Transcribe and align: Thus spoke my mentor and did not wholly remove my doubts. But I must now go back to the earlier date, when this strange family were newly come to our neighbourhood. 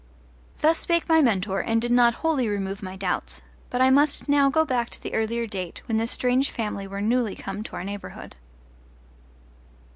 Thus 0.61 0.79
spoke 0.79 1.07
my 1.07 1.21
mentor 1.21 1.59
and 1.59 1.79
did 1.79 1.91
not 1.91 2.15
wholly 2.25 2.47
remove 2.49 2.81
my 2.81 2.95
doubts. 2.95 3.39
But 3.69 3.81
I 3.83 3.91
must 3.91 4.27
now 4.27 4.49
go 4.49 4.65
back 4.65 4.89
to 4.89 4.99
the 5.03 5.13
earlier 5.13 5.45
date, 5.45 5.83
when 5.87 5.97
this 5.97 6.09
strange 6.09 6.49
family 6.49 6.87
were 6.87 7.01
newly 7.01 7.35
come 7.35 7.61
to 7.61 7.75
our 7.75 7.83
neighbourhood. 7.83 8.35